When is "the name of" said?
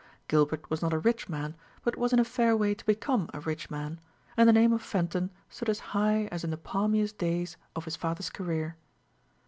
4.49-4.81